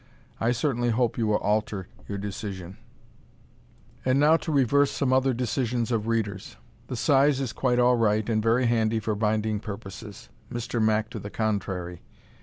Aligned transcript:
I 0.39 0.51
certainly 0.51 0.89
hope 0.89 1.19
you 1.19 1.27
will 1.27 1.35
alter 1.37 1.87
your 2.07 2.17
decision. 2.17 2.77
And 4.03 4.19
now 4.19 4.35
to 4.37 4.51
reverse 4.51 4.89
some 4.89 5.13
other 5.13 5.31
decisions 5.31 5.91
of 5.91 6.07
readers. 6.07 6.57
The 6.87 6.95
size 6.95 7.39
is 7.39 7.53
quite 7.53 7.77
all 7.77 7.97
right 7.97 8.27
and 8.27 8.41
very 8.41 8.65
handy 8.65 8.99
for 8.99 9.13
binding 9.13 9.59
purposes, 9.59 10.29
Mr. 10.51 10.81
Mack 10.81 11.11
to 11.11 11.19
the 11.19 11.29
contrary. 11.29 12.01